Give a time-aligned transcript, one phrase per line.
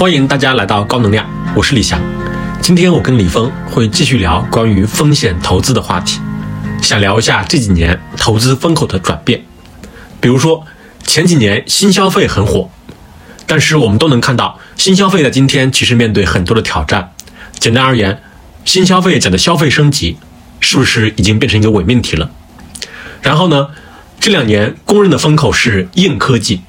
[0.00, 2.00] 欢迎大家来到高能量，我是李翔。
[2.62, 6.18] 今天我跟李峰会继续聊关于风险投资的话题，
[6.80, 9.44] 想聊一下这几年投资风口的转变。
[10.18, 10.64] 比如说
[11.04, 12.70] 前几年新消费很火，
[13.46, 17.12] 但是我们都能看到，新消费在今天其实面对很多的挑战。
[17.58, 18.22] 简单而言，
[18.64, 20.16] 新消费讲的消费升级，
[20.60, 22.30] 是不是已经变成一个伪命题了？
[23.20, 23.68] 然后呢，
[24.18, 26.62] 这两年公认的风口是硬科技，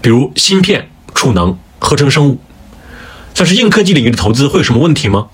[0.00, 1.58] 比如芯片、储能。
[1.90, 2.38] 合成生物，
[3.34, 5.26] 但是硬科技领域的投资会有什么问题吗？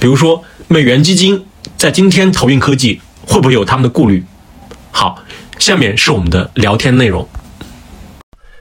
[0.00, 1.46] 比如说，美元基金
[1.76, 4.24] 在今天投硬科技，会不会有他们的顾虑？
[4.90, 5.22] 好，
[5.60, 7.28] 下面是我们的聊天内容。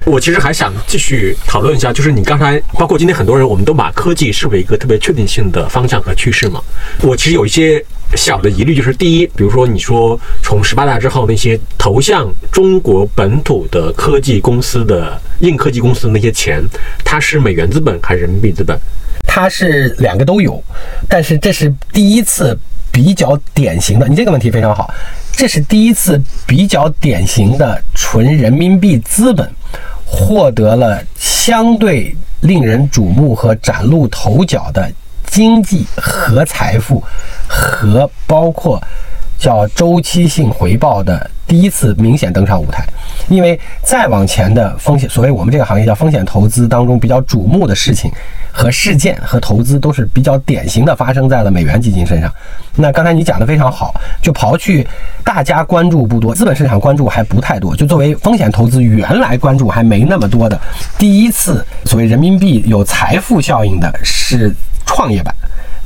[0.05, 6.61] 我其实还想继续讨论一下，就是你刚才包括今天很多人，我们都把科技视为一个特别确定性的方向和趋势嘛。
[7.01, 7.83] 我其实有一些
[8.15, 16.63] 小的疑虑，就是第一，比如说你说从十八大之后那些投向中国本土的科技公司的硬科技公司的那些钱，
[17.03, 18.79] 它是美元资本还是人民币资本？
[19.27, 20.63] 它是两个都有，
[21.09, 22.55] 但是这是第一次
[22.91, 24.07] 比较典型的。
[24.07, 24.93] 你这个问题非常好，
[25.31, 29.51] 这是第一次比较典型的纯人民币资本。
[30.05, 34.89] 获得了相对令人瞩目和崭露头角的
[35.25, 37.03] 经济和财富，
[37.47, 38.81] 和包括
[39.37, 41.29] 叫周期性回报的。
[41.47, 42.83] 第一次明显登上舞台，
[43.29, 48.11] 因为再往前的风险，所谓我们这个行业叫风险投资当中比较瞩目的事情
[48.55, 52.33] 和事件和投资，都是比较典型的发生在了美元基金身上。
[52.77, 54.87] 那刚才你讲的非常好，就刨去
[55.25, 60.57] 大家关注不多，资本市场关注还不太多，就作为风险投资原来关注还没那么多的，
[60.97, 65.35] 第一次所谓人民币有财富效应的是创业板。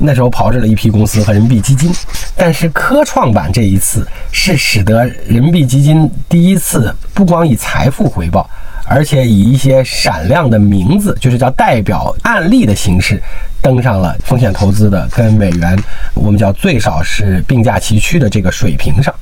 [0.02, 1.92] 那时候炮制了一批公司和人民币基金，
[2.34, 8.48] 但是科创板这一次是使得人民币基金第一次不光以财富回报，
[8.92, 13.22] 而且以一些闪亮的名字，就是叫代表案例的形式，
[13.62, 15.78] 登上了风险投资的跟美元
[16.12, 19.14] 我们叫最少是并驾齐驱的这个水平上。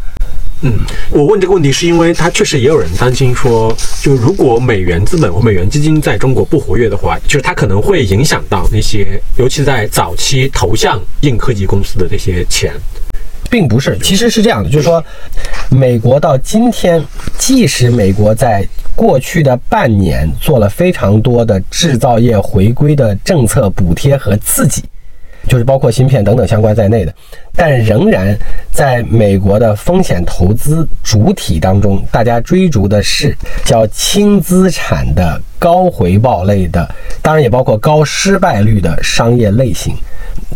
[0.62, 0.72] 嗯，
[1.10, 12.72] 我问这个问题是因为它确实也有人担心说，就如果美元资本或美元基金在中国不活跃的话，就是它可能会影响到那些，尤其在早期投向硬科技公司的这些钱，
[13.50, 15.02] 并不是，其实是这样的，就是说，
[15.70, 17.02] 美国到今天，
[17.38, 24.82] 即使美国在过去的半年做了非常多的制造业回归的政策补贴和刺激。
[25.46, 27.14] 就是包括芯片等等相关在内的，
[27.54, 28.36] 但仍然
[28.70, 36.88] 在美国的风险投资主体当中，大家追逐的是叫轻资产的高回报类的，
[37.20, 39.94] 当然也包括高失败率的商业类型，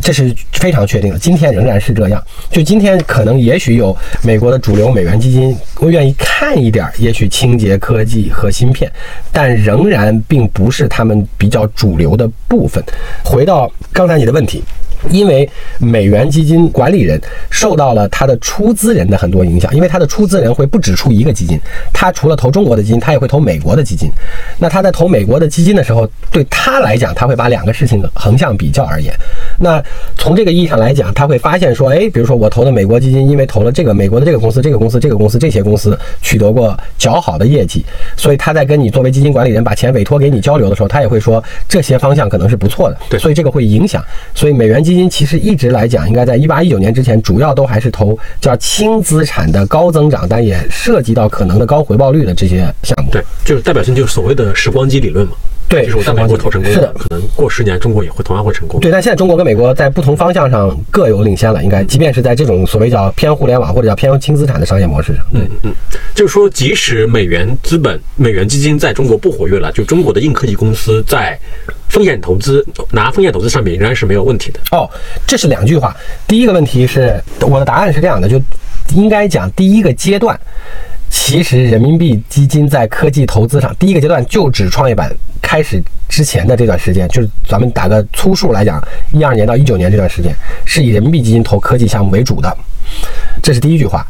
[0.00, 1.18] 这是非常确定的。
[1.18, 2.22] 今天仍然是这样。
[2.50, 8.90] 就今天可能也许有美国的主流美元基金会愿意看一点，也许清洁科技和芯片，
[9.32, 12.82] 但仍然并不是他们比较主流的部分。
[13.24, 14.62] 回到刚才你的问题。
[15.10, 15.48] 因为
[15.78, 17.20] 美元基金管理人
[17.50, 21.60] 受到了他的出资人的很多影响，因为他的出资人会不止出一个基金，
[21.92, 24.10] 他除了投中国的基金，他也会投美国的基金。
[24.58, 29.12] 那他在投美国的基金的时候，对他来讲，他会把两个事情横向比较而言。
[29.62, 29.82] 那
[30.18, 37.84] 从这个意义上来讲，他会发现说，哎，比如说我投的美国基金，因为投了这个美国的这个公司、这个公司、这个公司这些公司取得过较好的业绩，
[38.16, 42.96] 所以他在跟你作为基金管理人把钱委托给你交流的时候，他也会说这些方向可能是不错的。
[43.08, 44.04] 对，所以这个会影响。
[44.34, 53.10] 所以美元基基金其实一直来讲，应该在一八一九年之前，主要都还是投叫轻资产的高增长，但也涉及到可能的高回报率的这些项目。
[53.10, 55.32] 对，就是代表性就是所谓的时光机理论嘛。
[55.66, 58.78] 对，就是我在美国投成功，是的，可能过十年中国也会同样会成功。
[58.80, 65.24] 对，但现在中国跟美国在不同方向上各有领先了，应该，即便是在这种所谓叫偏互联网或者叫偏轻资产的商业模式上。
[65.32, 65.72] 嗯嗯，
[66.14, 71.38] 就是说，即使美元资本、美元基金在中国不活跃了，就中国的硬科技公司在。
[71.88, 74.88] 风险投资拿风险投资上面仍然是没有问题的哦。
[75.26, 75.94] 这是两句话。
[76.26, 78.40] 第一个问题是，我的答案是这样的，就
[78.94, 80.40] 应该讲第一个阶段，
[81.10, 85.14] 其实人民币基金在科技投资上，第一个阶段就指创业板
[85.52, 88.82] 开始之前的这段时间，就是咱们打个粗数来讲，
[89.12, 90.34] 一二年到一九年这段时间，
[90.64, 92.56] 是以人民币基金投科技项目为主的。
[93.42, 94.06] 这是第一句话。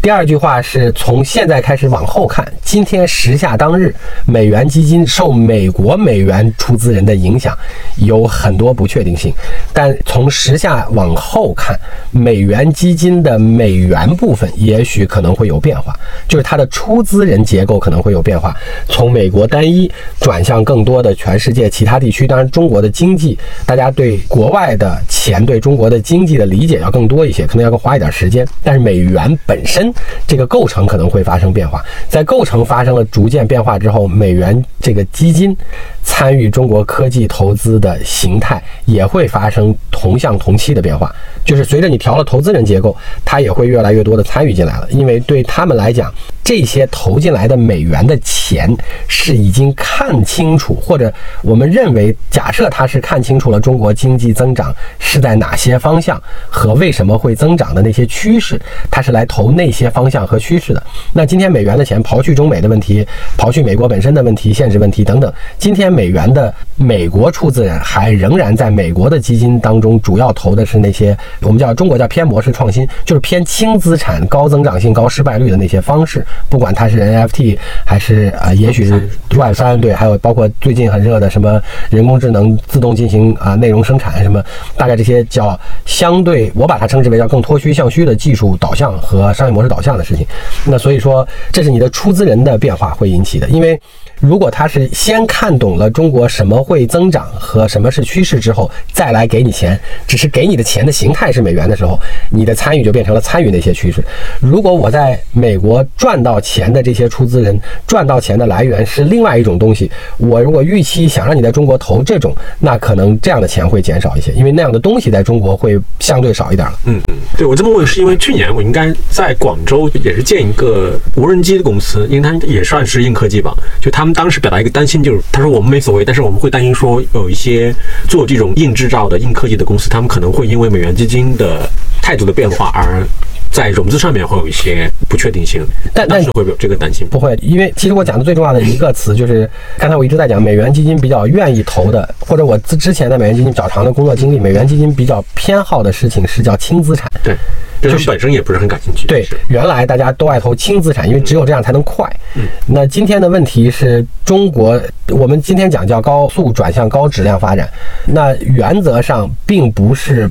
[0.00, 3.92] 第二句话是从现在开始往后看，今天时下当日，
[4.24, 7.58] 美元基金受美国美元出资人的影响
[7.96, 9.34] 有很多不确定性。
[9.72, 11.76] 但从时下往后看，
[12.12, 15.92] 美元基金的美元部分也许可能会有变化，
[16.28, 18.54] 就是它的出资人结构可能会有变化，
[18.88, 19.90] 从美国单一
[20.20, 22.28] 转向更多的全世界其他地区。
[22.28, 28.46] 当然，中国的经济，大家对国外的钱对中国的经济的理解要更多一些，可能要花一点时间。
[28.62, 29.92] 但美元本身。
[30.26, 35.56] 这个构成可能会发生变化，在构成发生了逐渐变化之后，美元这个基金。
[36.02, 41.14] 参与中国科技投资的形态也会发生同向同期的变化，
[41.44, 44.86] 就是随着你调了投资人结构，它也会越来越多的参与进来了。
[44.90, 46.10] 因为对他们来讲，
[46.46, 48.72] 这些投进来的美元的钱
[49.08, 51.12] 是已经看清楚，或者
[51.42, 60.80] 我们认为假设他是看清楚了中国经济增长是在哪些方向和为什么会增长的那些趋势，他是来投那些方向和趋势的。
[61.12, 63.04] 那今天美元的钱刨去中美的问题，
[63.36, 76.24] 刨去美国本身的问题、限制问题等等，今天美元的美国出资人还仍然在美国的基金当中主要投的是那些我们叫中国叫偏模式创新，就是偏轻资产、高增长性、高失败率的那些方式。
[76.48, 81.60] 不管它是 NFT 还是啊，也许是 Web 三对，还有包括最近很热的什么
[81.90, 84.42] 人工智能自动进行啊内容生产什么，
[84.76, 90.26] 大概这些叫相对，我把它称之为叫更脱虚向虚的技术导向和商业模式导向的事情。
[90.64, 93.80] 那所以说，这是你的出资人的变化会引起的，因为。
[94.20, 104.02] 如果他是先看懂了中国什么会增长和什么是趋势之后，再来给你钱，只是给你的钱的形态是美元的时候，你的参与就变成了参与那些趋势。
[104.40, 116.78] 如果我在美国赚到钱的这些出资人赚到钱的来源是另外一种东西，我如果预期想让你在中国投这种，那可能这样的钱会减少一些，因为那样的东西在中国会相对少一点了。
[116.86, 124.05] 嗯嗯，对我这么问是因为去年我应该在广州也是建一个无人机的公司，因为它也算是硬科技吧，就他。
[124.06, 127.74] 他们当时表达一个担心，就是他说我们没所谓，但是我们会担心说有一些
[128.08, 131.68] 做这种硬制造的硬科技的公司，他们可能会因为美元基金的
[132.00, 133.04] 态度的变化而
[133.50, 135.64] 在融资上面会有一些不确定性。
[135.94, 137.06] 但但是会不会有这个担心？
[137.08, 139.48] 不会，因为其实我讲的最重要的一个词就是
[139.78, 147.10] 刚才我一直在讲，美元基金比较愿意投的，或者我之之前在美元基金较长的工作经历，美元基金比较偏好的事情是叫轻资产。
[147.22, 147.36] 对。
[147.82, 149.06] 就是本身也不是很感兴趣。
[149.06, 152.10] 对，原来大家都爱投轻资产，因为只有这样才能快。
[152.34, 157.68] 嗯，那今天的问题是中国，我们今天讲叫高速转向高质量发展，
[158.06, 160.28] 那原则上并不是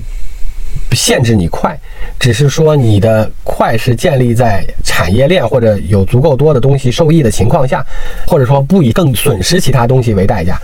[0.91, 1.77] 限制你快，
[2.19, 7.85] 只是说你的快是建立在产业链或者有足够多的东西受益的情况下，
[8.27, 10.59] 或者说不以更损失其他东西为代价。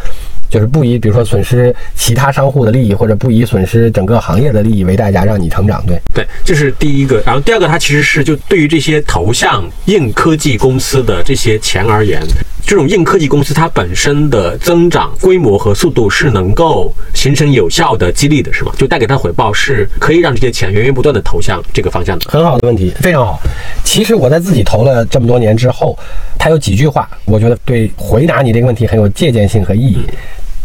[0.49, 7.23] 就是不以，比如说损失其他商户的利益，或者不以损失整个行业的利益为代价让你成长，对对，这是第一个。
[7.25, 12.21] 然后第二个，它其实是就对于这些投向硬科技公司的这些钱而言，
[12.65, 18.71] 这种硬科技公司它本身的增长规模和速度是能够形成有效的激励的，是吗？
[18.77, 22.29] 就带给他回报是可以让这些钱源源不断的投向这个方向的。
[22.29, 23.39] 很好的问题，非常好。
[23.83, 25.97] 其实我在自己投了这么多年之后，
[26.37, 30.05] 他有几句话，我觉得对回答你这个问题很有借鉴性和意义。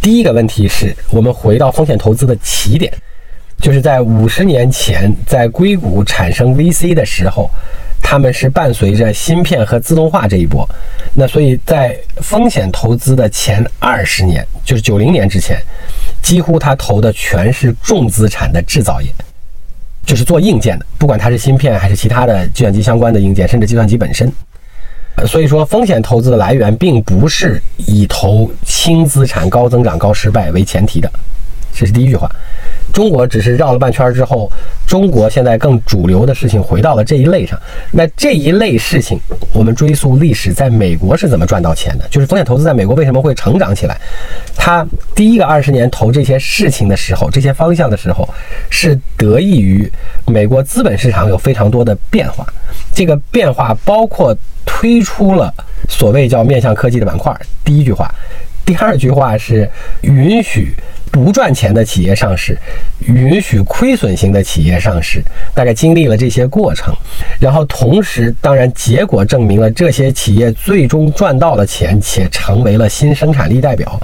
[0.01, 2.93] 第一个问题是我们回到风险投资的起点，
[3.59, 7.51] 就是在五十年前，在硅谷产生 VC 的时候，
[8.03, 10.69] 他们是伴随着芯片和自动化这一波。
[11.15, 15.59] 那所以在风险投资的前二十年，就是九零年之前，
[16.23, 19.09] 几乎他投的全是重资产的制造业，
[20.05, 24.31] 就是做硬件的，不管它是芯片还是其他的计算机相关的硬件，甚至计算机本身。
[25.27, 31.11] 所以说，风险投资的来源并不是以投轻资产、高增长、高失败为前提的，
[31.75, 32.31] 这是第一句话。
[32.97, 34.51] 中国只是绕了半圈之后，
[34.87, 37.61] 中国现在更主流的事情回到了这一类上。
[37.91, 39.21] 那这一类事情，
[39.53, 42.09] 我们追溯历史，在美国是怎么赚到钱的？
[42.09, 44.01] 就是风险投资在美国为什么会成长起来？
[44.57, 44.83] 它
[45.15, 48.27] 第一个二十年投这些事情的时候，这些方向的时候，
[48.71, 49.93] 是得益于
[50.25, 52.47] 美国资本市场有非常多的变化。
[52.95, 54.35] 这个变化包括
[54.65, 55.53] 推出了
[55.87, 57.39] 所谓叫面向科技的板块。
[57.63, 58.11] 第一句话，
[58.67, 59.71] 第二句话是
[60.03, 60.75] 允许。
[61.09, 62.59] 不赚钱的企业上市，
[63.07, 65.23] 允许亏损型的企业上市，
[65.55, 66.95] 大概经历了这些过程，
[67.41, 73.99] 然后同时，当然结果证明了这些企业最终赚到了钱，且成为了新生产力代表。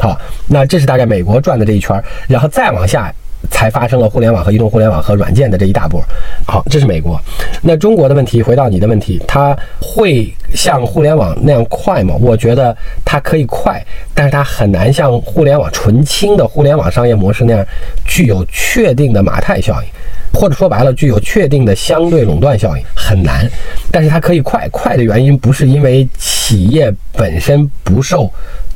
[0.00, 3.14] 好，那这是大概美国转的这一圈，然后再往下。
[3.50, 6.02] 才发生了互联网和移动互联网和软件的这一大波。
[6.46, 7.20] 好，这是美国。
[7.62, 12.14] 那中国的问题，回到你的问题，它会像互联网那样快吗？
[12.20, 17.66] 我觉得它可以快，但是它很难像互联网纯轻的互联网商业模式那样
[18.04, 19.88] 具有确定的马太效应，
[20.32, 23.48] 或者说白了，具有确定的相对垄断效应，很难。
[23.90, 28.30] 但是它可以快，快的原因不是因为企业本身不受。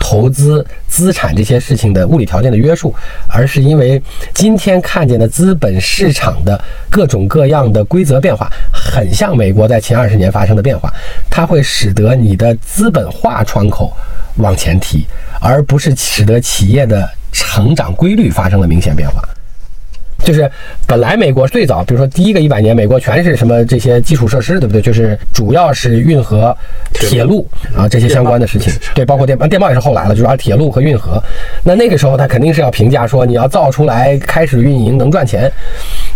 [0.04, 2.92] 投资资产这些事情的物理条件的约束，
[3.28, 4.02] 而是因为
[4.34, 10.92] 今天看见的资本市场的各种各样的规则变化，很像美国在前二十年发生的变化，
[11.30, 13.96] 它会使得你的资本化窗口
[14.38, 15.06] 往前提，
[15.40, 19.22] 而不是使得企业的成长规律发生了明显变化。
[20.24, 20.50] 就是
[20.86, 24.80] 本来美国最早，比如说第一个一百年，美国全是什么这些基础设施，对不对？
[24.80, 26.56] 就是主要是运河、
[26.92, 28.72] 铁路啊这些相关的事情。
[28.94, 31.22] 对，包括电电报也是后来了，就是啊铁路和运河。
[31.64, 35.50] 那那个时候他肯定是要评价说，你要造出来开始运营能赚钱。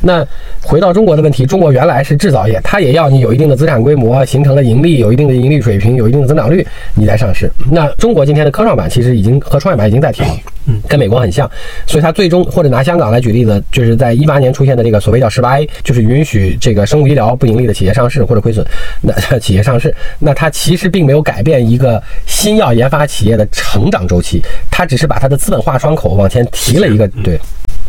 [0.00, 0.26] 那
[0.62, 7.50] 回到中国的问题，中国原来是制造业，它也要你有一定的资产规模，形成了盈利，有一定的盈利水平，有一定的增长率，你再上市。
[7.70, 10.26] 那中国今天的科创板其实已经和创业板已经在调。
[10.68, 11.48] 嗯，跟美国很像，
[11.86, 18.66] 所以它最终或者拿香港来举例子，就是在一八年出现的这个所谓叫十八 A，就是允许这个生物医疗不盈利的企业上市或者亏损，
[19.00, 27.38] 那 企业上市，那它其实并没有改变一个新药研发企业的成长周期，它只是把它的资本化窗口往前提了一个，对。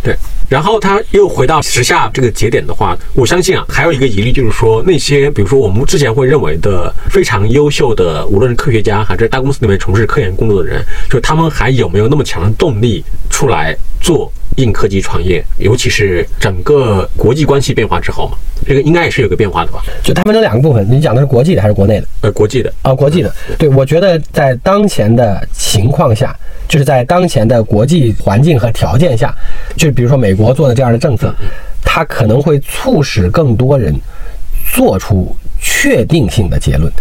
[0.03, 0.15] 对，
[0.47, 15.43] 然后它又回到时下这个节点的话，我相信啊，还有一个疑虑就是说，那些比如说我们之前会认为的非常优秀的，无论是科学家还是大公司里面从事科研工作的人，就他们还有没有那么强的动力出来做硬科技创业？
[15.57, 19.81] 尤其是整个国际关系变化之后嘛，这个应该也是有个变化的吧？
[20.03, 22.07] 就它分成两个部分，你讲的是国际的还是国内的？
[22.21, 23.33] 呃，国际的啊，国际的。
[23.57, 26.35] 对，我觉得在当前的情况下。
[26.67, 29.33] 就是在当前的国际环境和条件下，
[29.77, 31.33] 就比如说美国做的这样的政策，
[31.89, 33.97] 它可能会促使更多人
[34.75, 36.91] 做出确定性的结论。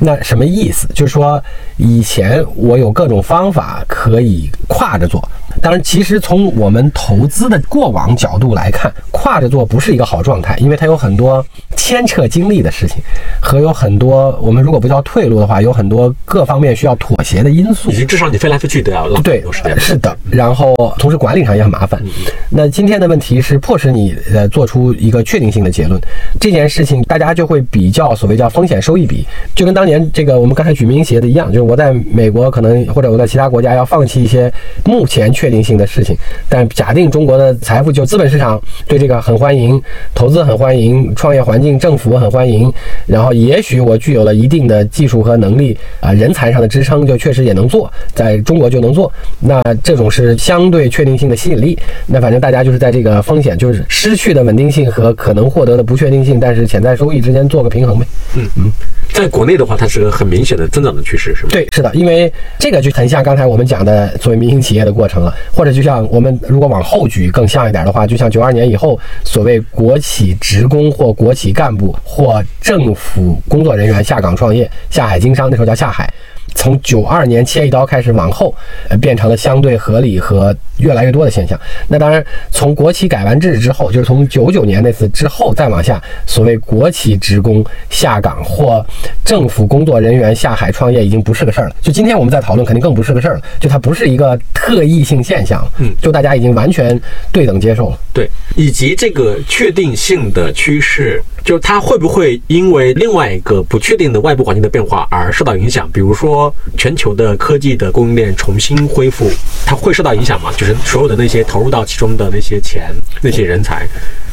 [0.00, 0.88] 那什么意思？
[0.94, 1.42] 就是说，
[1.76, 5.22] 以前我有各种方法可以跨着做。
[5.60, 11.44] 当然，其实从我们投资的过往角度来看，跨着做不是一个好状态，因为它有很多
[11.76, 13.02] 牵扯精力的事情，
[13.42, 17.90] 和有很多我们如果不叫退路的话，有很多各方面需要妥协的因素。
[17.90, 19.78] 以及至少你飞来飞去都要浪费很多时间。
[19.78, 22.00] 是的，然后同时管理上也很麻烦。
[22.48, 26.00] 那今天的问题是迫使你呃做出一个确定性的结论，
[26.40, 34.52] 这件事情大家就会比较所谓叫风险收益比，就跟当年这个我们刚才举民营企业的一样，就是我在美国可能或者我在其他国家要放弃一些
[34.84, 36.16] 目前确定性的事情，
[36.48, 39.80] 但假定中国的财富就资本市场对这个很欢迎，
[40.14, 42.72] 投资很欢迎，创业环境政府很欢迎，
[43.06, 51.76] 然后也许我具有了一定的技术和能力啊，人才上的支撑，就确实也能做，在中国就能做，那这种是相对确定性的吸引力。
[52.06, 58.06] 那反正大家就是在这个风险，就是失去的稳定性和可能获得的不确定性，但是潜在收益之间做个平衡呗。
[58.36, 58.70] 嗯嗯。
[59.12, 61.48] 在国内的话，它是个很明显的增长的趋势，是吗？
[61.50, 76.12] 对，是的，因为这个就很像刚才我们讲的所谓民营企业的过程了，或者就像我们如果往后举更像一点的话，就像九二年以后所谓国企职工或国企干部或政府工作人员下岗创业、下海经商，那时候叫下海。
[76.54, 78.54] 从九二年切一刀开始往后，
[78.88, 81.58] 呃，变成了相对合理和越来越多的现象。
[81.88, 88.84] 那当然，从国企改完制之后，就是从九九年那次之后再往下，所谓国企职工下岗或
[89.24, 91.76] 政府工作人员下海创业已经不是个事儿了。
[91.80, 93.42] 就今天我们在讨论，肯定更不是个事儿了。
[93.58, 96.98] 就它不是一个特异性现象，嗯，就大家已经完全
[97.32, 97.98] 对等接受了。
[98.12, 101.22] 对，以及这个确定性的趋势。
[101.50, 105.90] 就它会不会因为另外一个不确定的外部环境的变化而受到影响？
[105.90, 109.28] 比如说全球的科技的供应链重新恢复，
[109.66, 110.52] 它会受到影响吗？
[110.56, 113.84] 就是所有的那些投入到其中的那些钱、那些人才，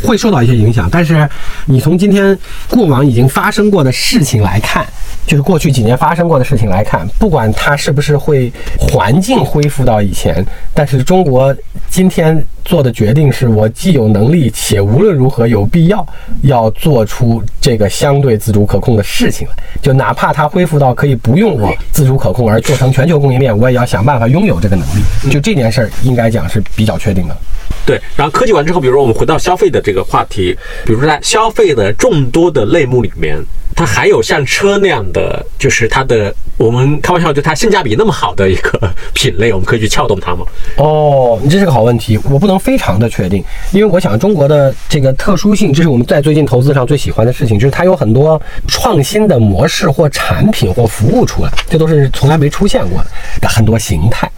[0.03, 0.87] 会受到一些影响。
[0.91, 1.27] 但是
[1.65, 2.37] 你从今天
[2.69, 4.85] 过往已经发生过的事情来看，
[5.25, 11.51] 就是过去几年发生过的事情来看，不管它是不是会环境恢复到以前，但是中国
[11.89, 12.45] 今天。
[12.67, 16.05] 做的决定是我既有能力，且无论如何有必要
[16.41, 19.53] 要做出这个相对自主可控的事情来。
[19.81, 25.31] 就哪怕它恢复到可以不用我自主可控而做成全球供应链，我也要想办法拥有这个能力。
[25.31, 27.37] 就这件事儿，应该讲是比较确定的。
[27.85, 30.53] 对，然后科技完之后，比如说我们回到消费的这个话题，
[30.85, 33.41] 比如说在消费的众多的类目里面。
[33.75, 40.43] 它还有像车那样的，就是它的，我们开玩笑，就它性价比那么好的一个品类，我们可以去撬动它吗？
[40.77, 53.03] 哦，你这是个好问题，我不能非常的确定，因为我想中国的这个特殊性，这是我们在最近投资上最喜欢的事情，就是它有很多创新的模式或产品或服务出来，这都是从来没出现过
[53.41, 54.29] 的很多形态。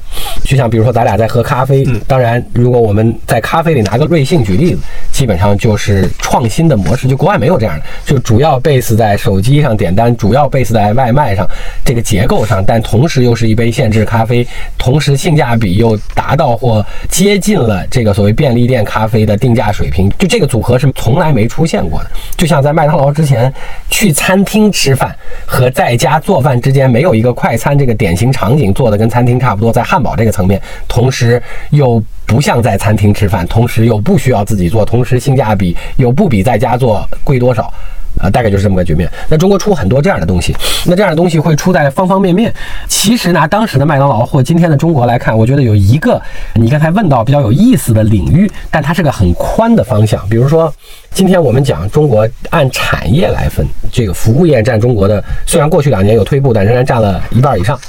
[0.43, 11.47] 就像比如说咱俩在喝咖啡，当然如果我们在咖啡里拿个瑞幸举例子，基本上就是创新的模式，就国外没有这样的，就主要 base 在手机上点单，主要 base 在外卖上
[11.83, 14.47] 这个结构上，但同时又是一杯现制咖啡，
[14.77, 22.09] 同时性价比又达到或接近了这个所谓便利店咖啡的定价水平，就这个组合是从来没出现过的。
[22.37, 23.53] 就像在麦当劳之前
[23.89, 31.41] 去餐厅吃饭和在家做饭之间没有一个快餐这个典型场景做的跟餐厅差不多，在汉堡这个层面，同时
[31.71, 37.71] 又不像在餐厅吃饭，同时又不需要自己做，同时性价比又不比在家做贵多少。
[38.17, 39.09] 啊，大概就是这么个局面。
[39.29, 40.53] 那中国出很多这样的东西，
[40.83, 42.51] 那这样的东西会出在方方面面。
[42.87, 46.19] 其实拿当时的麦当劳或今天的中国来看，我觉得有一个
[46.55, 50.27] 你刚才问到比较有意思的领域，但它是个很宽的方向。
[50.27, 50.73] 比如说，
[51.11, 57.79] 今天我们讲中国按产业来分，这个服务业占中国的，虽然过去两年有退步，但仍然占了一半以上。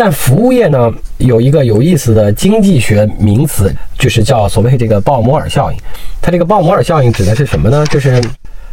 [0.00, 5.78] 但服务业呢，有一个有意思的经济学名词，就是叫所谓这个鲍摩尔效应。
[6.22, 7.84] 它这个鲍摩尔效应指的是什么呢？
[7.86, 8.22] 就是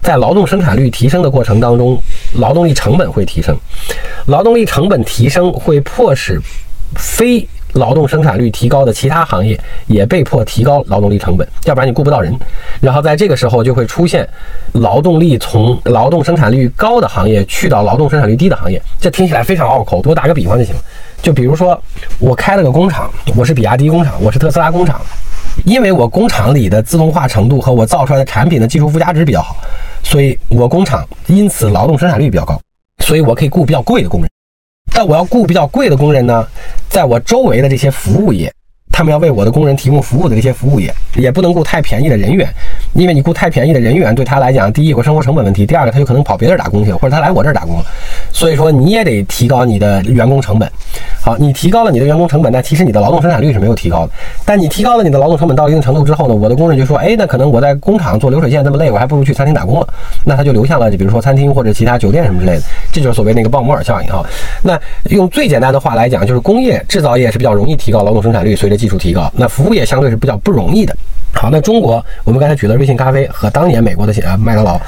[0.03, 1.99] 在劳动生产率提升的过程当中，
[2.35, 3.57] 劳动力成本会提升，
[4.27, 6.39] 劳动力成本提升会迫使
[6.95, 12.33] 非劳动生产率提高的其他行业也被迫提高劳动力成本，要不然你雇不到人。
[12.81, 14.27] 然后在这个时候就会出现
[14.73, 18.81] 劳动力从劳动生产率高的行业去到劳动生产率低的行业。
[18.99, 20.81] 这听起来非常拗口，我打个比方就行了。
[21.21, 21.81] 就比如说
[22.19, 24.99] 我开了个工厂，我是比亚迪工厂，我是特斯拉工厂。
[25.63, 29.55] 因为我工厂里的自动化程度和我造出来的产品的技术附加值比较好，
[30.03, 32.59] 所以我工厂因此劳动生产率比较高，
[32.99, 34.29] 所以我可以雇比较贵的工人。
[34.95, 36.47] 但我要雇比较贵的工人呢，
[36.89, 38.49] 在我周围的这些服务业。
[38.91, 42.47] 他们要为我的工人提供服务的这些服务业，也不能雇太便宜的人员，
[42.93, 47.85] 因为你雇太便宜的人员对他来讲，第一有个生活成本问题，第二个他有可能跑别地儿打工去，或者他来我这儿打工了。
[48.31, 50.71] 所以说你也得提高你的员工成本。
[51.21, 54.13] 好，你提高了你的员工成本，那其实你的劳动生产率是没有提高的。
[54.45, 59.87] 但你提高了你的劳动成本到一定程度之后呢，我的工人就说，哎，那可能我在工厂做流水线这么累，我还不如去餐厅打工了。
[60.23, 62.61] 那他就流向了，就比如说餐厅或者其他酒店什么之类的。
[62.93, 64.23] 这就是所谓那个鲍摩尔效应啊。
[64.61, 70.95] 那用最简单的话来讲，就是工业制造业是比较容易提高劳动生产率，随着技术提高，那服务业相对是比较不容易的。
[71.33, 74.79] 好，那中国我们刚才举了瑞幸咖啡和当年美国的呃麦当劳，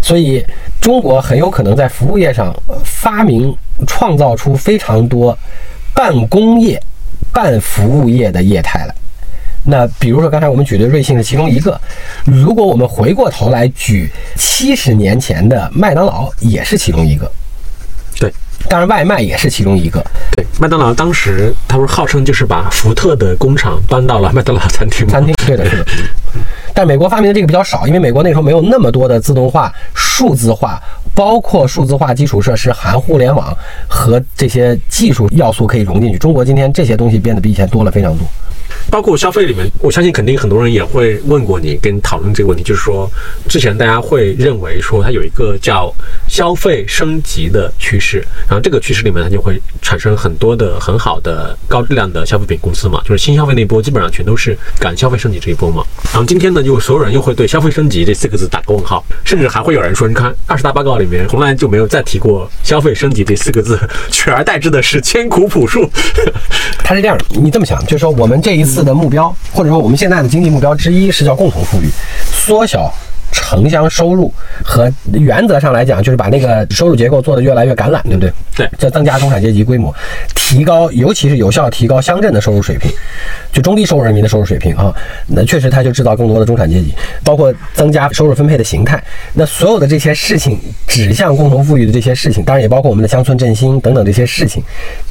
[0.00, 0.44] 所以
[0.80, 3.52] 中国很有可能在服务业上发明
[3.86, 5.36] 创造出非常多
[5.92, 6.80] 半工业、
[7.32, 8.94] 半服务业的业态来。
[9.64, 11.80] 那比如说刚才我们举的瑞幸是其中一个，
[12.24, 17.28] 如果我们回过头来举七十年前的麦当劳，也是其中一个。
[18.20, 18.32] 对。
[18.68, 20.04] 当然，外卖也是其中一个。
[20.32, 25.06] 对，麦当劳当时他不是号称就是把福特的工厂搬到了麦当劳餐厅？
[25.06, 25.86] 餐厅，对的，是的。
[26.74, 30.78] 但美国发明的这个比较少，因为美国那时候没有那么多的自动化、数字化，
[31.14, 33.56] 包括数字化基础设施含互联网
[33.88, 36.18] 和这些技术要素可以融进去。
[36.18, 38.26] 中国今天这些东西变得比以前多了非常多。
[38.90, 43.08] 包括消费里面，我相信肯定很多人也会问过你，跟讨论这个问题，就是说，
[43.48, 45.90] 之前大家会认为说它有一个叫
[46.36, 55.82] 消费升级的趋势，然后这个趋势里面它就会产生很多的很好的高质量的消费品公司嘛，就是新消费那波基本上全都是赶消费升级这一波嘛。
[56.12, 63.78] 然后今天呢，就所有人又会对消费升级这四个字打个问号，甚至还会有人说，你看二十大报告里面从来就没有再提过消费升级这四个字，
[64.10, 65.90] 取而代之的是艰苦朴素。
[66.84, 68.86] 它是这样，你这么想，就是说我们这一次。
[68.86, 71.88] 的目标，或者说我们现在的经济目标之一是叫共同富裕，
[72.24, 72.92] 缩小
[73.36, 74.32] 城乡收入
[74.64, 78.32] 和原则上来讲，就是把那个收入结构做得越来越橄榄，对不对？
[78.56, 79.94] 对，这增加中产阶级规模，
[80.34, 82.90] 提高，尤其是有效提高乡镇的收入水平，
[83.52, 84.92] 就中低收入人民的收入水平啊。
[85.26, 89.00] 那确实，它就制造更多的中产阶级，包括增加收入分配的形态。
[89.34, 94.62] 那所有的这些事情指向共同富裕的这些事情，当然也包括我们的乡村振兴等等这些事情，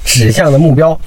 [0.04, 1.00] 指向的目标。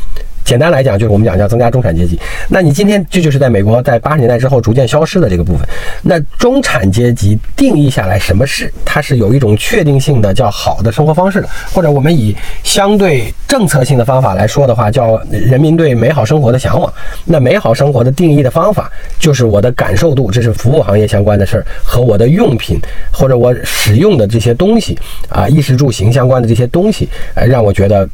[0.48, 2.18] 简单来讲，就是我们讲叫增加中产阶级。
[2.48, 5.68] 那你今天这就是在美国在八十年代之后逐渐消失的这个部分。
[6.00, 8.72] 那中产阶级定义下来什么是？
[8.82, 12.34] 它是有一种确定性的叫好的生活方式的，或者我们以
[12.64, 16.90] 相对政策性的方法来说的话，叫人民对美好生活的向往。
[17.26, 22.80] 那美好生活的定义的方法就是我的感受度，这是服务行业相关的事儿，和我的用品
[23.12, 28.08] 或者我使用的这些东西啊，衣食住行相关的这些东西，呃，让我觉得。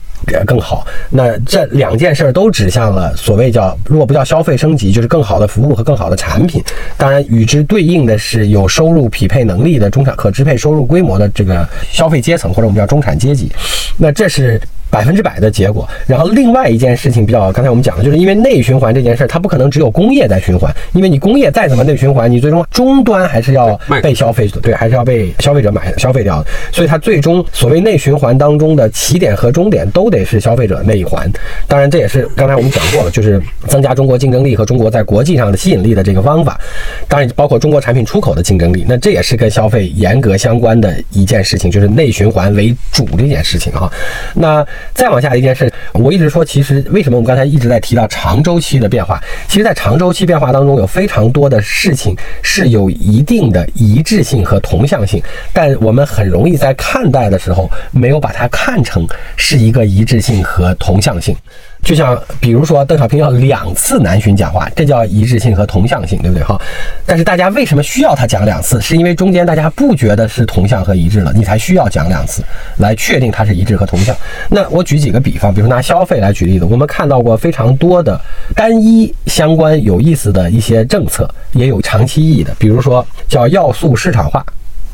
[0.47, 6.63] 更好，那这两件事儿都指向了所谓叫，如果不叫消费升级，就是更好的服务和更好的产品。
[6.97, 13.51] 当然，与之对应的是有收入匹配能力的中产可支配收入规模的这个消费阶层，或者我们叫中产阶级。
[13.97, 14.61] 那这是。
[14.95, 15.89] 百分之百的结果。
[16.07, 26.49] 然后另外一件事情比较，刚才我们讲的，就是因为内循环这件事儿，它不可能只有工业在循环，因为你工业再怎么内循环，你最终终端还是要被消费者对，还是要被消费者买消费掉的。
[26.71, 31.29] 所以它最终所谓内循环当中的起点和终点都得是消费者那一环。
[31.67, 36.61] 当然，这也是刚才我们讲过了，就是增加中国竞争力和中国在国际上的吸引力的这个方法。
[37.09, 43.91] 当然，包括中国产品出口的竞争力，那这也是跟消费严格相关的一件事情，就是内循环为主这件事情啊。
[44.35, 49.23] 那再往下一件事，我一直说，其实为什么我们刚才一直在提到长周期的变化？
[49.49, 61.37] 其实，在长周期变化当中，有非常多的事情是有一定的一致性和同向性，但我们很容易在看待的时候，没有把它看成是一个一致性和同向性。
[61.85, 66.43] 就像比如说邓小平要两次南巡讲话，这叫一致性和同向性，对不对？
[66.43, 66.59] 哈，
[67.05, 68.81] 但是大家为什么需要他讲两次？
[68.81, 72.43] 是因为中间大家不觉得是同向和一致了，你才需要讲两次
[72.79, 74.17] 来确定它是一致和同向。
[74.49, 78.19] 那我举几个比方，比如拿消费来举例子，我们看到过非常多的
[78.55, 84.45] 单一相关有意思的一些政策，也有长期意义的，比如说叫要素市场化。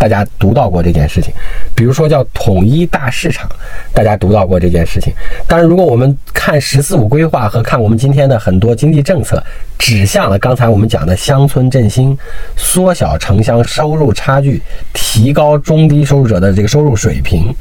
[0.01, 1.31] 大家读到过这件事情，
[1.75, 3.47] 比如说叫统一大市场，
[3.93, 5.13] 大家读到过这件事情。
[5.47, 9.45] 当然，如果我们看“十四五”规划和看我们今天的很多经济政策，
[9.79, 12.17] 指向了刚才我们讲的乡村振兴、
[12.57, 14.63] 缩小城乡收入差距、
[14.95, 17.55] 提高中低收入者的这个收入水平，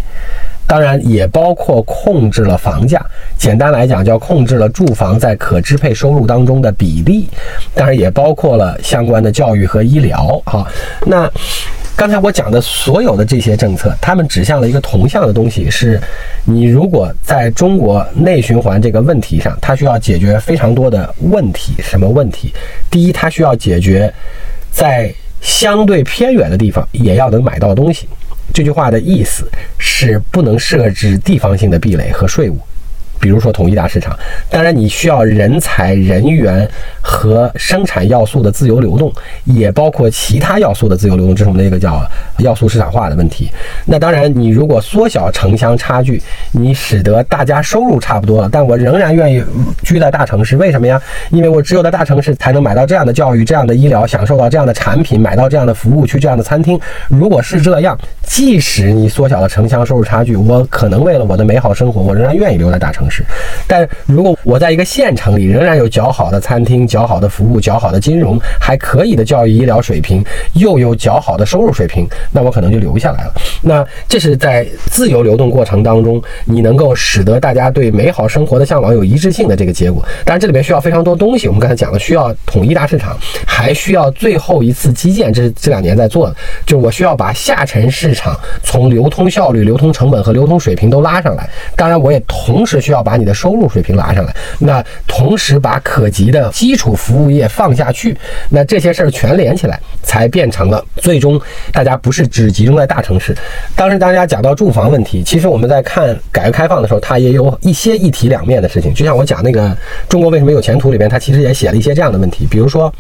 [0.65, 3.06] 当然也包括控制了房价。
[3.36, 7.28] 简单来讲，叫控制了住房在可支配收入当中的比例。
[7.75, 10.41] 当然也包括了相关的教育和医疗。
[10.45, 10.65] 哈，
[11.06, 11.30] 那。
[12.00, 16.00] 刚才我讲的所有的这些政策，他们指向了一个同向的东西，是
[16.46, 21.74] 你如果在中国内循环这个问题上，它需要解决非常多的问题。
[21.80, 22.54] 什么问题？
[22.90, 24.10] 第一，它需要解决
[24.72, 28.08] 在相对偏远的地方也要能买到东西。
[28.54, 29.46] 这句话的意思
[29.78, 32.58] 是不能设置地方性的壁垒和税务。
[33.19, 34.17] 比如说统一大市场，
[34.49, 36.67] 当然你需要人才、人员
[37.01, 39.12] 和生产要素的自由流动，
[39.43, 42.01] 也包括其他要素的自由流动，这是我们的一个叫
[42.38, 43.51] 要素市场化的问题。
[43.86, 49.43] 那当然，你如果缩小城乡差距，你使得大家收入差不多了，但我仍然愿意
[49.84, 51.01] 居在大城市，为什么呀？
[51.29, 56.79] 因为我只有在大城市才能买到这样的教育、这样的医疗，享受到这样的产品，买到这样的服务，去这样的餐厅。
[57.10, 63.09] 如果是这样，即使你缩小了城乡收入差距，我可能为了我的美好生活，我仍然愿意留在大城。
[63.10, 63.24] 是，
[63.67, 73.34] 但如果我在一个县城里，仍然有较好的餐厅、较好的服务、较好的金融，还可以的教育医疗水平，又有较好的收入水平，那我可能就留下来了。
[73.62, 80.06] 那这是在自由流动过程当中，你能够使得大家对美好生活的向往有一致性的这个结果。
[80.24, 81.48] 当然，这里面需要非常多东西。
[81.48, 91.50] 我们刚才讲了，需要统一大市场，还需要最后一次基建，这是这两年在做的，就是我需要把下沉市场从流通效率、流通成本和流通水平都拉上来。
[91.76, 92.99] 当然，我也同时需要。
[93.00, 98.16] 要把你的收入水平拉上来，那同时把可及的基础服务业放下去，
[98.50, 101.40] 那这些事儿全连起来，才变成了最终
[101.72, 103.34] 大家不是只集中在大城市。
[103.74, 108.94] 当时大家讲到住房问题，其实我们在看改革开放的时候，它也有一些一体两面的事情。
[108.94, 109.76] 就像我讲那个
[110.10, 112.94] 中国为什么有前途里边，它其实也写了一些这样的问题，比如说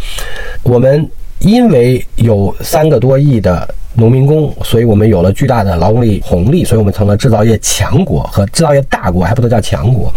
[0.63, 1.05] 我们
[1.39, 3.75] 因为有三个多亿的。
[3.93, 10.11] 农民工，所以我们有了巨大的劳动力红利，所以我们成了制造业强国和制造业大国，还不能叫强国。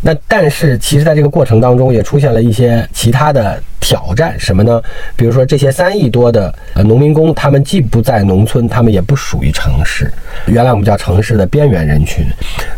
[0.00, 3.60] 那但是，其实在这个过程当中，也出现了一些其他的。
[3.80, 4.80] 挑战什么呢？
[5.14, 10.10] 比如说这些三亿多的呃农民工，他们既不在农村，他们也不属于城市。
[10.46, 12.24] 原来我们叫城市的边缘人群。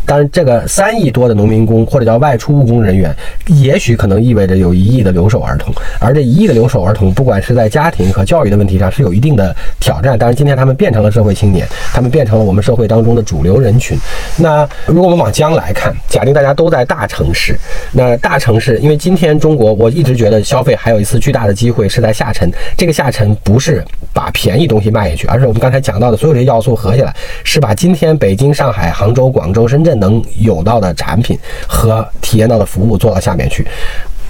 [0.05, 5.73] 当然，这个三亿多的农民工或者叫外出务工人员，也许可能意味着有一亿的留守儿童。
[6.01, 10.17] 而这一亿的留守儿童，不管是在家庭和教育的问题上，是有一定的挑战。
[10.19, 13.97] 但是今天他们变成了社会青年，他们变成了我们社会当中的主流人群。
[14.37, 17.57] 那如果我们往将来看，假定大家都在大城市，
[17.91, 20.97] 那大城市，因为今天中国，我一直觉得消费还有。
[20.97, 33.65] 一次巨大的机会是在下沉，这个下沉不是把便宜东西卖下去，而是我们刚才讲到的所有这些要素合起来，是把今天北京、上海、杭州、广州、深圳能有到的产品和体验到的服务做到下面去。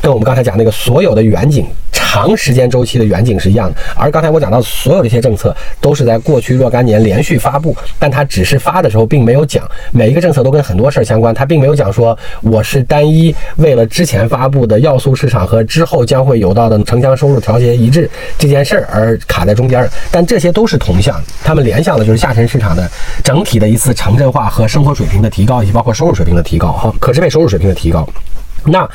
[0.02, 9.68] 跟我们刚才讲那个所有的远景、长时间周期的远景是一样的，而刚才我讲到所有这些政策都是在过去若干年连续发布，但它只是发的时候并没有讲。
[9.92, 22.90] 每一个政策都跟很多事儿相关，它并没有讲说我是单一为了之前发布的要素市场和之后将会有到的城乡收入调节一致这件事儿而卡在中间儿，但这些都是同向，他们联想的就是下沉市场的
[23.24, 28.08] 整体的一次城镇化和生活水平的提高，以及包括收入水平的提高，哈，可支配收入水平的提高。
[28.68, 28.88] 那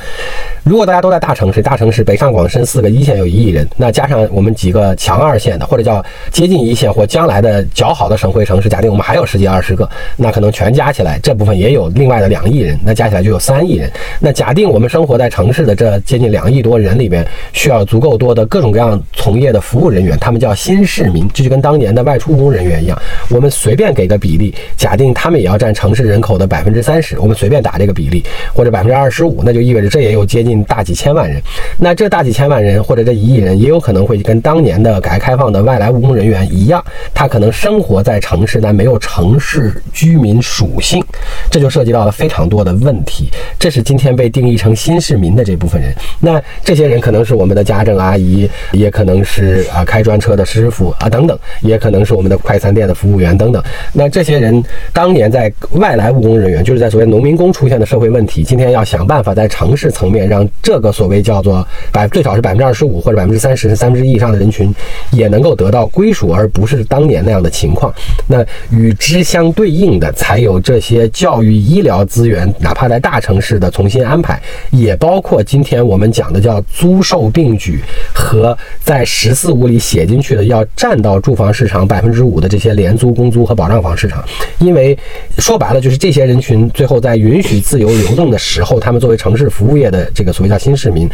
[0.63, 13.91] 如果大家都在大城市，大城市北上广深四个一线有一亿人，那加上我们几个强二线的，或者叫接近一线或将来的较好的省会城市，假定我们还有十几二十个，那可能全加起来这部分也有另外的两亿人，那加起来就有三亿人。
[14.21, 23.01] 那假定我们生活在城市的这接近两亿多人里边，需要足够多的各种各样从业的服务人员，他们叫新市民，这就跟当年的外出务工人员一样。
[23.31, 28.23] 我们随便给个比例，假定他们也要占城市人口的百分之三十，我们随便打这个比例，
[28.55, 29.62] 或者百分之二十五，那就。
[29.63, 31.41] 意味着这也有接近大几千万人，
[31.79, 41.03] 那这大几千万人或者这一亿人也有可能会跟当年的改革开放的外来务工人员一样，他可能生活在城市，但没有城市居民属性，
[41.51, 43.29] 这就涉及到了非常多的问题。
[43.59, 45.95] 这是今天被定义成新市民的这部分人。
[46.21, 53.63] 那这些人可能是我们的家政阿姨，也可能是啊开专车的师傅啊等等，也可能是我们的快餐店的服务员等等。
[53.93, 64.75] 那这些人当年在外来务工人员，就是在所谓农民工出现的社会问题，今天要想办法在城市层面，让这个所谓叫做百最少是百分之二十五或者百分之三十、三分之一以上的人群
[65.11, 67.93] 也能够得到归属，而不是当年那样的情况。
[68.27, 77.83] 那与之相对应的，才有这些教育医疗资源，哪怕在大城市的重新安排，也包括今天我们讲的叫租售并举
[78.15, 84.25] 和在“十四五”里写进去的要占到住房市场百分之五的这些廉租公租和保障房市场。
[84.59, 84.97] 因为
[85.39, 91.09] 说白了，就是这些人群最后在允许自由流动的时候，他们作为城市服务业的这个所谓叫新市民，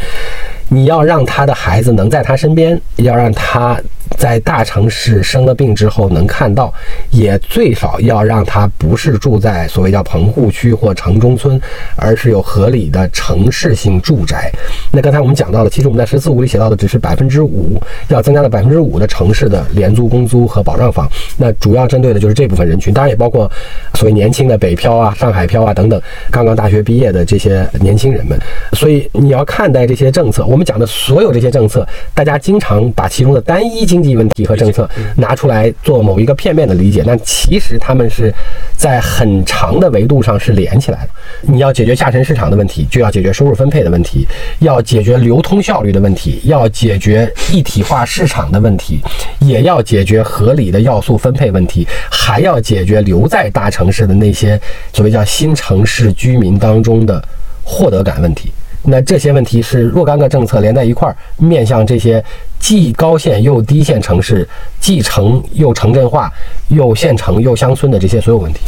[0.67, 3.79] 你要让他的孩子能在他身边，要让他。
[4.17, 6.73] 在大城市生了病之后能看到，
[7.11, 11.59] 也最少要让他不是住在所谓叫棚户区或城中村，
[11.95, 14.51] 而是有合理的城市性住宅。
[14.91, 21.09] 那刚才我们讲到了，其实我们在十四五里写到的只是百分之五，要增加到百分之五的城市的廉租公租和保障房。
[21.37, 23.49] 那主要针对的就是这部分人群，当然也包括
[23.93, 28.37] 所谓年轻的北漂啊、上海漂啊等等，刚刚大学毕业的这些年轻人们。
[28.73, 38.33] 所以你要看待这些政策，我们讲的所有这些政策，大家经常把其中的单一经经济问题和政策拿出来做某一个片面的理解，但其实他们是
[38.77, 41.09] 在很长的维度上是连起来的。
[41.41, 44.25] 你要解决下沉市场的问题，就要解决收入分配的问题，
[44.59, 49.01] 要解决流通效率的问题，要解决一体化市场的问题，
[49.39, 54.57] 也要解决合理的要素分配问题，还要解决留在大城市的那些
[54.93, 57.21] 所谓叫新城市居民当中的
[57.65, 58.49] 获得感问题。
[58.83, 62.23] 那这些问题是若干个政策连在一块儿，面向这些
[62.59, 64.47] 既高线又低线城市，
[64.79, 66.31] 既城又城镇化，
[66.69, 68.59] 又县城又乡村的这些所有问题。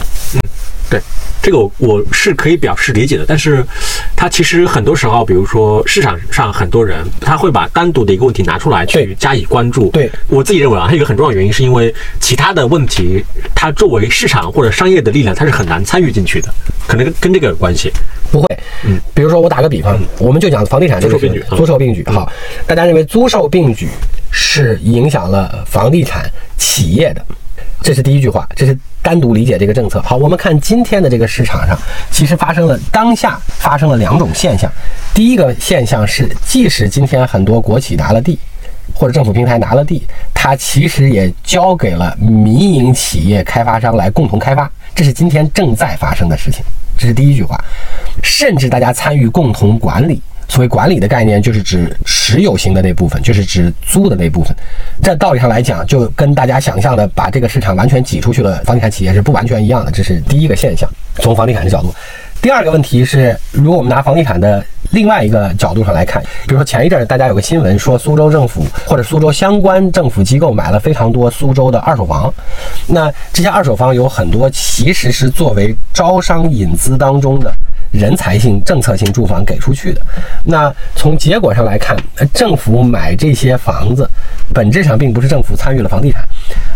[0.91, 1.01] 对。
[1.41, 3.65] 这个我是可以表示理解的，但是
[4.15, 9.89] 它其实很多时候，比如说市场上很多人他会把单独的一个问题拿出来去加以关注。
[9.89, 10.11] 对。
[10.27, 13.25] 我自己认为啊，还有一个很重要的原因，是因为其他的问题，
[13.55, 16.53] 它作为市场或者商业的力量，它是很难参与进去的，
[16.85, 17.91] 可能跟这个有关系。
[18.31, 18.47] 不会，
[18.85, 22.31] 嗯，比如说我打个比方，我们就讲房地产租售并举，租售并举，好，
[22.67, 23.87] 大家认为租售并举
[24.29, 27.25] 是影响了房地产企业的，
[27.81, 28.77] 这是第一句话，这是。
[29.03, 29.99] 单独理解这个政策。
[30.03, 31.75] 好，我们看今天的这个市场上，
[32.11, 34.71] 其实发生了当下发生了两种现象。
[35.11, 38.37] 第一个现象是，即使今天很多国企拿了地，
[38.93, 46.63] 或者政府平台拿了地，它其实也交给了民营企业开发商来共同开发，这是今天正在发生的事情。
[46.95, 47.59] 这是第一句话，
[48.21, 50.21] 甚至大家参与共同管理。
[50.51, 54.53] 所谓管理的概念，就是指持有型的那部分，就是指租的那部分。
[55.01, 59.89] 在道理上来讲，就跟大家想象的把这个市场完全挤出去了，房地产企业是不完全一样的。
[59.89, 61.95] 这是第一个现象，从房地产的角度。
[62.41, 72.33] 第二个问题是，如果我们拿房地产的另外一个角度上来看，比如说前一阵大家有个新闻说，苏州政府或者苏州相关政府机构买了非常多苏州的二手房，
[72.87, 77.53] 那这些二手房有很多其实是作为招商引资当中的。
[77.91, 80.01] 人才性、政策性住房给出去的，
[80.45, 81.95] 那从结果上来看，
[82.33, 84.09] 政府买这些房子，
[84.53, 86.23] 本质上并不是政府参与了房地产，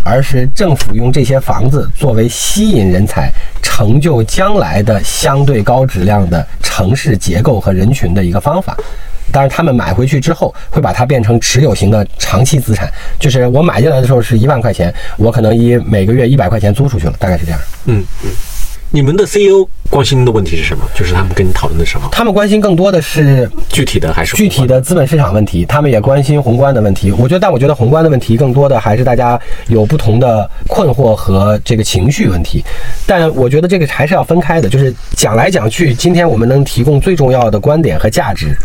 [0.03, 8.77] 而是政府用这些房子作为吸引人才、成就将来的相对高质量的城市结构和人群的一个方法。
[9.31, 17.59] 当然，他们买回去之后，会把它变成持有型的长期资产，就是我买进来的时候是一万块钱，我可能以每个月一百块钱租出去了，大概是这样。
[17.85, 18.29] 嗯嗯。
[18.95, 20.85] 你们的 CEO 关心的问题是什么？
[20.95, 25.65] 就是他们跟你讨论的时候，他们关心更多的是具体的还是具体的资本市场问题？
[25.65, 27.11] 他们也关心宏观的问题。
[27.11, 32.63] 我觉得，但我觉得宏观的问题更多的还是大家有不同的困惑和这个情绪问题。
[33.05, 34.69] 但我觉得这个还是要分开的。
[34.69, 38.55] 就是讲来讲去，今天我们能提供最重要的观点和价值，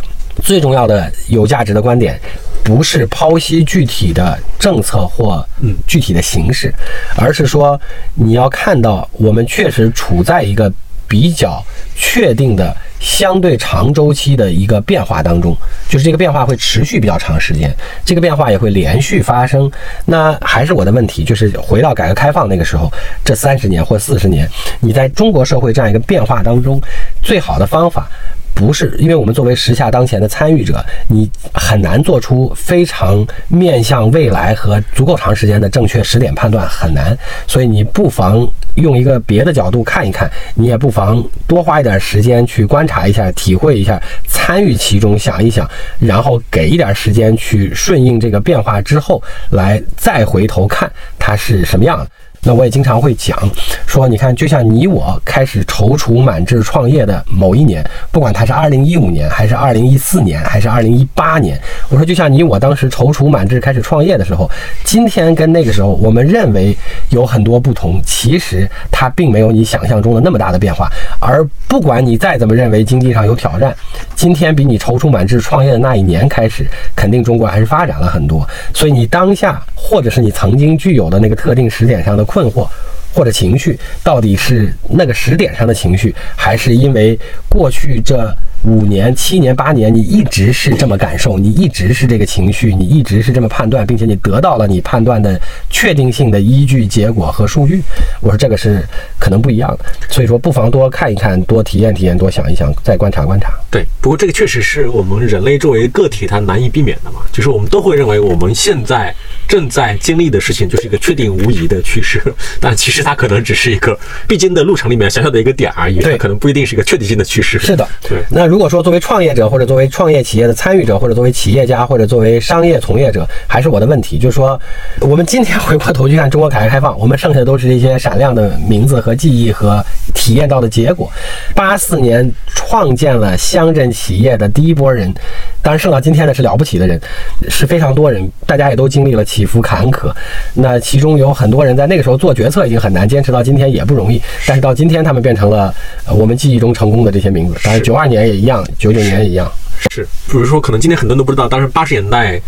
[0.45, 2.21] 最重要的有价值的观点。
[2.63, 5.45] 不是剖析具体的政策或
[5.87, 6.73] 具体的形式，
[7.17, 7.81] 而是说
[8.15, 10.73] 你要看到我们确实处在一个
[11.09, 11.65] 比较
[11.97, 15.57] 确定的相对长周期的一个变化当中，
[15.89, 19.69] 就是这个变化会持续比较长时间，这个变化也会连续发生。
[20.05, 22.93] 那还是我的问题，就是回到改革开放那个时候，
[23.25, 24.49] 这三十年或四十年，
[24.81, 26.81] 你在中国社会这样一个变化当中，
[27.23, 28.09] 最好的方法。
[28.55, 37.17] 不是，因为我们作为时下当前的参与者，你很难做出非常面向未来和足够长时间的正确时点判断，很难。
[37.47, 52.07] 所以你不妨用一个别的角度看一看，你也不妨多花一点时间去观察一下、体会一下、参与其中、想一想，然后给一点时间去顺应这个变化之后，来再回头看它是什么样的。
[52.43, 53.39] 那我也经常会讲
[53.87, 64.51] 说，你看，就像你我开始踌躇满志创业的某一年，不管它是二零一五年，还是二零一四年，还是二零一八年，我说就像你我当时踌躇满志开始创业的时候，
[64.85, 66.77] 今天跟那个时候我们认为
[67.11, 70.89] 有很多不同，其实它并没有你想象中的那么大的变化。
[71.21, 73.77] 而不管你再怎么认为经济上有挑战，
[74.15, 78.49] 今天比你踌躇满志创业的那一年开始，肯定中国还是发展了很多。
[78.73, 82.65] 所以你当下或者是你曾经具有的那个特定时点上的困惑
[83.13, 97.83] 或者情绪，到底是那个时点上的情绪，还是因为过去这五年、七年、八年你一直是这么感受，你一直是这个情绪，你一直是这么判断，并且你得到了你判断的确定性的依据、结果和数据？
[98.21, 98.87] 我说这个是
[99.19, 99.85] 可能不一样的。
[100.09, 103.51] 所以说，不妨多看一看，多体验体验，多想一想，再观察观察。
[103.73, 107.23] 对，不过这个确实是我们人类作为个体，它难以避免的嘛。
[107.33, 109.13] 就是我们都会认为我们现在
[109.51, 112.23] 正在经历的事情就是一个确定无疑的趋势，
[112.61, 117.59] 但其实它可能只是一个必经的路程里面小小的一个点而已，对它可能不一定是一个确定性的趋势。
[117.59, 124.61] 是的，对那如果说作为创业者，或者作为创业企业的参与者，或者作为企业家，或者作为商业从业者，还是我的问题，就是说，
[125.01, 129.85] 我们今天回过头去看中国改革开放，我们剩下的都是一些闪亮的名字和记忆和
[130.15, 131.11] 体验到的结果。
[131.57, 135.13] 八四年创建了乡镇企业的第一波人，
[135.61, 137.01] 当然剩到今天的是了不起的人，
[137.49, 140.13] 是非常多人，大家也都经历了起伏坎坷。
[140.53, 144.21] 那其中有很多人在那个时候做决策已经很难，坚持到今天也不容易。
[144.47, 145.75] 但是到今天，他们变成了
[146.07, 147.55] 我们记忆中成功的这些名字。
[147.65, 149.51] 当然，九二年也一样，九九年也一样。
[149.91, 152.39] 是，比如说，可能今天很多人都不知道，当时八十年代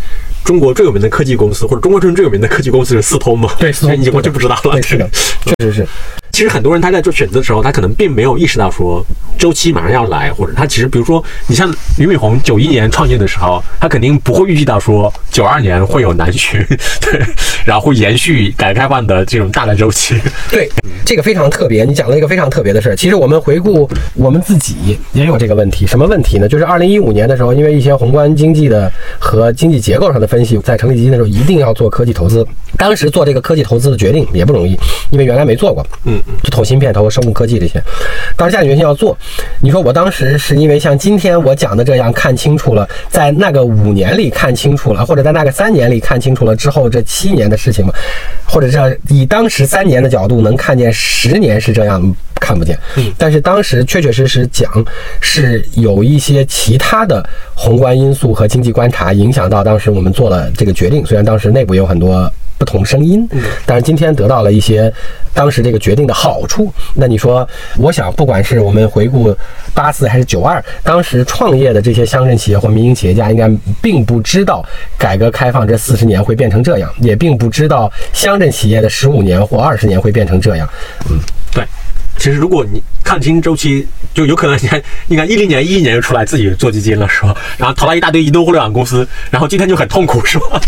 [0.44, 3.50] 中国最有名的科技公司，或者中国最最有名的科技公司是四通嘛？
[3.58, 4.72] 对四通你完全不知道了。
[4.72, 5.08] 对，是的，
[5.58, 5.86] 确实是。
[6.32, 9.04] 其实很多人他在做选择的时候，他可能并没有意识到说
[9.38, 16.58] 周期马上要来，或者他其实比如说，你像俞敏洪九一年创业的时候，他肯定不会预计到说九二年会有南巡，
[17.02, 17.20] 对，
[17.66, 20.18] 然后会延续改革开放的这种大的周期。
[20.50, 20.70] 对，
[21.04, 21.84] 这个非常特别。
[21.84, 22.96] 你讲了一个非常特别的事儿。
[22.96, 26.48] 其实我们回顾我们自己也有这个问题，什么问题呢？
[26.48, 32.46] 就是二零一五年的时候，因为一些宏观经济的和经济结构上的分析，在成立基金的时候一定要做科技投资。
[32.78, 34.74] 当时做这个科技投资的决定也不容易，
[35.10, 35.86] 因为原来没做过。
[36.04, 37.78] 嗯嗯，就投芯片、投生物科技这些，
[38.34, 39.16] 当时下定决心要做。
[39.60, 47.92] 你说我当时是因为像今天我讲的这样看清楚了，在那个五年里看清楚了，或者在那个三年里看清楚了之后这七年的事情吗？
[48.46, 52.02] 或者是以当时三年的角度能看见十年是这样
[52.40, 52.78] 看不见？
[52.96, 54.82] 嗯，但是当时确确实实讲
[55.20, 57.22] 是有一些其他的
[57.54, 62.32] 宏观因素和经济观察影响到当时我们做了这个决定，虽然当时内部有很多。
[62.58, 63.28] 不同声音，
[63.66, 64.92] 但是今天得到了一些
[65.34, 66.72] 当时这个决定的好处。
[66.94, 69.36] 那你说，我想不管是我们回顾
[69.74, 74.64] 八四还是九二，当时创业的这些乡镇企业或民营企业家，应该并不知道
[74.96, 80.68] 改革开放这四十年会变成这样，也并不知道乡镇企业的十五年或二十年会变成这样。
[81.10, 81.18] 嗯，
[81.52, 81.64] 对。
[82.18, 87.34] 其实如果你看清周期，就有可能你看，你看一零年、一一年就出来自己做基金了，是吧？
[87.58, 90.60] 然后投了一大堆移动互联网公司，然后今天就很痛苦，是吧？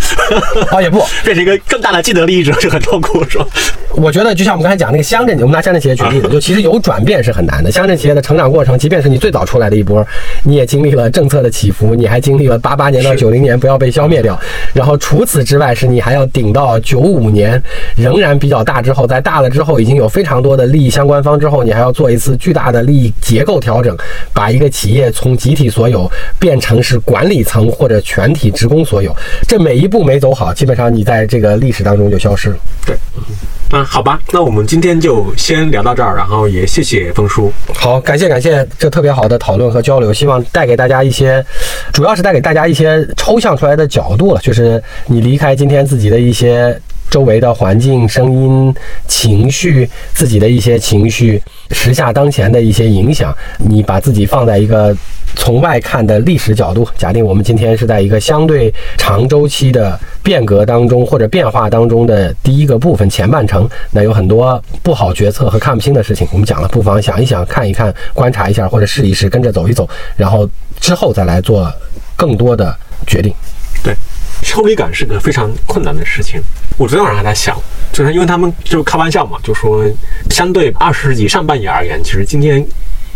[0.70, 3.46] 啊，也不变成一个更大的既得利益者就很痛苦，是吧？
[3.92, 7.70] 我觉得就像我们刚才讲那个乡镇，我们拿乡镇企业举例子，就其实有转变是很难的。
[7.70, 10.04] 乡镇企业的成长过程，即便是你最早出来的一波，
[10.42, 14.38] 你也经历了政策的起伏，你还经历了八八年到九零年不要被消灭掉，
[14.72, 17.62] 然后除此之外是你还要顶到九五年
[17.96, 23.96] 仍然比较大之后，在大了之后已经有非常多的利益相关方之后，你还要做一次巨大的利益结构调整，
[24.32, 29.14] 把一个企业从集体所有变成是管理层或者全体职工所有，
[29.48, 32.56] 这每一步没走好，基本上你在这个历史当中就消失了。
[32.86, 32.96] 对，
[33.72, 37.52] 嗯，好吧，那我们今天就先聊到这儿，然后也谢谢峰叔。
[37.74, 41.44] 好，感谢感谢这特别好的讨论和交流，希望带给大家一些，
[41.92, 46.78] 主要是带给大家一些抽象出来的角度了，就是你离开今天自己的一些。
[47.14, 48.74] 周围的环境、声音、
[49.06, 54.92] 情绪，自己的一些情绪，时下当前的一些影响，你把自己放在一个
[55.36, 70.50] 从外看的历史角度，假定我们今天是在一个相对长周期的变革当中或者变化当中的第一个部分前半程，那有很多不好决策和看不清的事情，我们讲了，不妨想一想、看一看、观察一下，或者试一试，跟着走一走，然后
[70.80, 71.72] 之后再来做
[72.16, 73.32] 更多的决定。
[73.84, 73.94] 对。
[74.44, 76.40] 抽离感是个非常困难的事情。
[76.76, 77.56] 我昨天晚上还在想，
[77.92, 79.84] 就是因为他们就开玩笑嘛，就说
[80.30, 82.64] 相对二十世纪上半叶而言，其实今天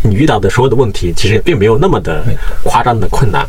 [0.02, 2.24] 你遇到的所有的问题，其实也并没有那么的
[2.64, 3.46] 夸张的困难。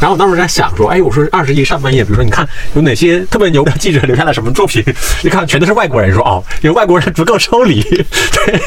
[0.00, 4.84] 然后我当时在想说，哎，我说二十世纪上半叶，比如说你看有哪些特别牛的记者留下了什么作品？
[5.22, 7.80] 一看全都是外国人，说哦，因为外国人足够抽离。
[7.82, 8.60] 对。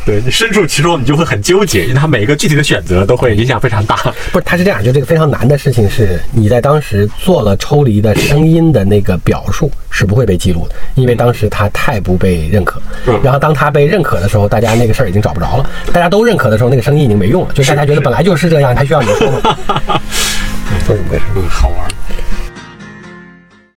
[0.05, 3.95] 对你身处其中，你就会很纠结，因为它每一个具体的选择都会影响非常大。
[4.31, 12.81] 不是，它是这样，就这个非常难的事情是，你在当时做了抽离的声音的那个表述是不会被记录的，因为当时它太不被认可。
[13.05, 15.69] 嗯然后当它被认可的时候，大家那个事儿已经找不着了。
[15.93, 19.57] 大家都认可的时候，那个声音已经没用了，就大家觉得本来就是这样，还需要你说吗？
[20.85, 21.23] 说怎么回事？
[21.35, 21.77] 嗯，好玩。